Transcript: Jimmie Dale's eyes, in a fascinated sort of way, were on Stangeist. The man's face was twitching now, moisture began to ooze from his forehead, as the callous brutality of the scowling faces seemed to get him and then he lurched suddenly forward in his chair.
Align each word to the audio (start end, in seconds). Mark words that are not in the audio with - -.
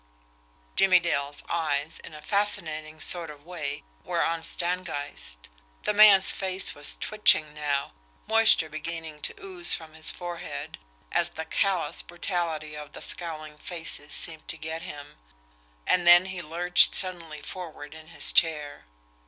Jimmie 0.75 0.99
Dale's 0.99 1.43
eyes, 1.47 1.99
in 1.99 2.15
a 2.15 2.23
fascinated 2.23 3.03
sort 3.03 3.29
of 3.29 3.45
way, 3.45 3.83
were 4.03 4.25
on 4.25 4.41
Stangeist. 4.41 5.47
The 5.83 5.93
man's 5.93 6.31
face 6.31 6.73
was 6.73 6.95
twitching 6.97 7.53
now, 7.53 7.91
moisture 8.25 8.67
began 8.67 9.21
to 9.21 9.35
ooze 9.39 9.75
from 9.75 9.93
his 9.93 10.09
forehead, 10.09 10.79
as 11.11 11.29
the 11.29 11.45
callous 11.45 12.01
brutality 12.01 12.73
of 12.75 12.93
the 12.93 13.01
scowling 13.03 13.59
faces 13.59 14.11
seemed 14.11 14.47
to 14.47 14.57
get 14.57 14.81
him 14.81 15.17
and 15.85 16.07
then 16.07 16.25
he 16.25 16.41
lurched 16.41 16.95
suddenly 16.95 17.43
forward 17.43 17.93
in 17.93 18.07
his 18.07 18.33
chair. 18.33 18.85